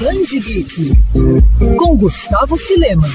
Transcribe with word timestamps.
Danji 0.00 0.40
Geek, 0.40 0.92
com 1.76 1.96
Gustavo 1.96 2.56
Filema. 2.56 3.06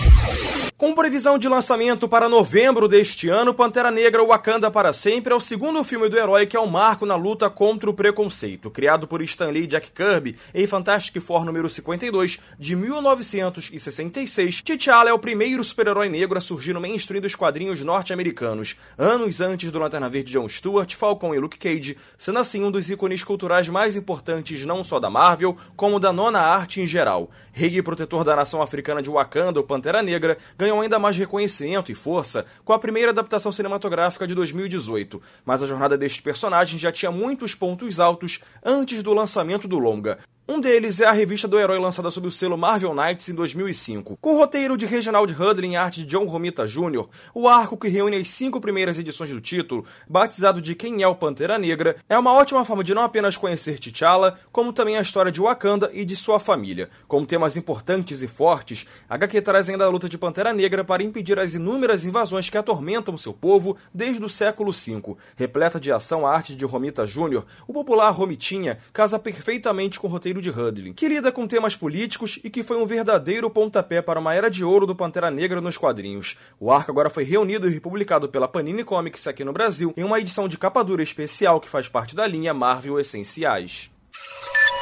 Com 0.77 0.93
previsão 0.93 1.39
de 1.39 1.49
lançamento 1.49 2.07
para 2.07 2.29
novembro 2.29 2.87
deste 2.87 3.27
ano, 3.29 3.51
Pantera 3.51 3.89
Negra 3.89 4.23
Wakanda 4.23 4.69
para 4.69 4.93
Sempre 4.93 5.33
é 5.33 5.35
o 5.35 5.41
segundo 5.41 5.83
filme 5.83 6.07
do 6.07 6.15
herói 6.15 6.45
que 6.45 6.55
é 6.55 6.59
um 6.59 6.67
marco 6.67 7.03
na 7.03 7.15
luta 7.15 7.49
contra 7.49 7.89
o 7.89 7.95
preconceito. 7.95 8.69
Criado 8.69 9.07
por 9.07 9.23
Stan 9.23 9.47
Lee 9.47 9.63
e 9.63 9.67
Jack 9.67 9.89
Kirby 9.89 10.35
em 10.53 10.67
Fantastic 10.67 11.19
Four 11.19 11.45
número 11.45 11.67
52 11.67 12.39
de 12.59 12.75
1966, 12.75 14.61
T'Challa 14.61 15.09
é 15.09 15.13
o 15.13 15.17
primeiro 15.17 15.63
super-herói 15.63 16.09
negro 16.09 16.37
a 16.37 16.41
surgir 16.41 16.73
no 16.73 16.79
mainstream 16.79 17.21
dos 17.21 17.33
quadrinhos 17.33 17.83
norte-americanos, 17.83 18.75
anos 18.99 19.41
antes 19.41 19.71
do 19.71 19.79
Lanterna 19.79 20.07
Verde 20.07 20.33
John 20.33 20.47
Stewart, 20.47 20.93
Falcon 20.95 21.33
e 21.33 21.39
Luke 21.39 21.57
Cage, 21.57 21.97
sendo 22.19 22.37
assim 22.37 22.63
um 22.63 22.69
dos 22.69 22.87
ícones 22.87 23.23
culturais 23.23 23.67
mais 23.67 23.95
importantes 23.95 24.63
não 24.63 24.83
só 24.83 24.99
da 24.99 25.09
Marvel, 25.09 25.57
como 25.75 25.99
da 25.99 26.13
nona 26.13 26.39
arte 26.39 26.81
em 26.81 26.85
geral. 26.85 27.31
Rei 27.51 27.75
e 27.75 27.81
protetor 27.81 28.23
da 28.23 28.35
nação 28.35 28.61
africana 28.61 29.01
de 29.01 29.09
Wakanda, 29.09 29.59
o 29.59 29.63
Pantera 29.63 30.03
Negra, 30.03 30.37
ganhou 30.55 30.66
ainda 30.71 30.99
mais 30.99 31.15
reconhecimento 31.15 31.91
e 31.91 31.95
força 31.95 32.45
com 32.63 32.73
a 32.73 32.79
primeira 32.79 33.11
adaptação 33.11 33.51
cinematográfica 33.51 34.27
de 34.27 34.35
2018, 34.35 35.21
mas 35.45 35.63
a 35.63 35.65
jornada 35.65 35.97
deste 35.97 36.21
personagem 36.21 36.77
já 36.77 36.91
tinha 36.91 37.11
muitos 37.11 37.55
pontos 37.55 37.99
altos 37.99 38.41
antes 38.63 39.01
do 39.01 39.13
lançamento 39.13 39.67
do 39.67 39.79
longa. 39.79 40.19
Um 40.49 40.61
deles 40.61 41.01
é 41.01 41.05
a 41.05 41.11
revista 41.11 41.45
do 41.45 41.59
herói 41.59 41.77
lançada 41.77 42.09
sob 42.09 42.25
o 42.25 42.31
selo 42.31 42.57
Marvel 42.57 42.93
Knights 42.93 43.27
em 43.27 43.35
2005. 43.35 44.17
Com 44.21 44.35
o 44.35 44.37
roteiro 44.37 44.77
de 44.77 44.85
Reginald 44.85 45.29
Hudlin 45.33 45.73
e 45.73 45.75
arte 45.75 45.99
de 45.99 46.05
John 46.05 46.23
Romita 46.23 46.65
Jr., 46.65 47.05
o 47.33 47.49
arco 47.49 47.75
que 47.75 47.89
reúne 47.89 48.15
as 48.15 48.29
cinco 48.29 48.61
primeiras 48.61 48.97
edições 48.97 49.29
do 49.29 49.41
título, 49.41 49.83
batizado 50.07 50.61
de 50.61 50.73
Quem 50.73 51.03
é 51.03 51.07
o 51.07 51.15
Pantera 51.15 51.59
Negra, 51.59 51.97
é 52.07 52.17
uma 52.17 52.31
ótima 52.31 52.63
forma 52.63 52.81
de 52.81 52.93
não 52.93 53.01
apenas 53.01 53.35
conhecer 53.35 53.77
T'Challa, 53.77 54.39
como 54.49 54.71
também 54.71 54.95
a 54.95 55.01
história 55.01 55.33
de 55.33 55.41
Wakanda 55.41 55.91
e 55.93 56.05
de 56.05 56.15
sua 56.15 56.39
família. 56.39 56.89
Com 57.09 57.25
temas 57.25 57.57
importantes 57.57 58.21
e 58.21 58.27
fortes, 58.27 58.87
a 59.09 59.15
HQ 59.15 59.41
traz 59.41 59.69
ainda 59.69 59.83
a 59.83 59.89
luta 59.89 60.07
de 60.07 60.17
Pantera 60.17 60.53
Negra 60.53 60.85
para 60.85 61.03
impedir 61.03 61.37
as 61.37 61.55
inúmeras 61.55 62.05
invasões 62.05 62.49
que 62.49 62.57
atormentam 62.57 63.17
seu 63.17 63.33
povo 63.33 63.75
desde 63.93 64.23
o 64.23 64.29
século 64.29 64.71
V. 64.71 65.17
Repleta 65.35 65.77
de 65.77 65.91
ação 65.91 66.25
a 66.25 66.31
arte 66.31 66.55
de 66.55 66.63
Romita 66.63 67.05
Jr., 67.05 67.43
o 67.67 67.73
popular 67.73 68.11
Romitinha 68.11 68.77
casa 68.93 69.19
perfeitamente 69.19 69.99
com 69.99 70.07
o 70.07 70.09
roteiro 70.09 70.36
de 70.41 70.49
Hudlin, 70.49 70.93
que 70.93 71.07
lida 71.07 71.31
com 71.31 71.47
temas 71.47 71.75
políticos 71.75 72.39
e 72.43 72.49
que 72.49 72.63
foi 72.63 72.77
um 72.77 72.85
verdadeiro 72.85 73.49
pontapé 73.49 74.01
para 74.01 74.19
uma 74.19 74.33
era 74.33 74.49
de 74.49 74.63
ouro 74.63 74.85
do 74.85 74.95
Pantera 74.95 75.31
Negra 75.31 75.61
nos 75.61 75.77
quadrinhos. 75.77 76.37
O 76.59 76.71
arco 76.71 76.91
agora 76.91 77.09
foi 77.09 77.23
reunido 77.23 77.67
e 77.67 77.73
republicado 77.73 78.29
pela 78.29 78.47
Panini 78.47 78.83
Comics 78.83 79.27
aqui 79.27 79.43
no 79.43 79.53
Brasil 79.53 79.93
em 79.97 80.03
uma 80.03 80.19
edição 80.19 80.47
de 80.47 80.57
capa 80.57 80.83
dura 80.83 81.03
especial 81.03 81.59
que 81.59 81.69
faz 81.69 81.87
parte 81.87 82.15
da 82.15 82.25
linha 82.27 82.53
Marvel 82.53 82.99
Essenciais. 82.99 83.91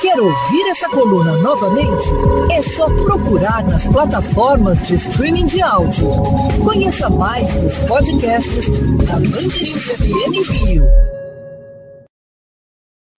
Quer 0.01 0.19
ouvir 0.19 0.67
essa 0.69 0.89
coluna 0.89 1.37
novamente? 1.37 2.09
É 2.51 2.61
só 2.61 2.85
procurar 2.85 3.63
nas 3.65 3.87
plataformas 3.87 4.85
de 4.87 4.95
streaming 4.95 5.45
de 5.45 5.61
áudio. 5.61 6.07
Conheça 6.63 7.09
mais 7.09 7.51
dos 7.55 7.79
podcasts 7.79 8.65
da 9.05 9.13
Mandirinhos 9.13 9.83
FM 9.85 10.49
Rio. 10.51 11.14